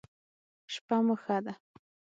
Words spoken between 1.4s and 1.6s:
ده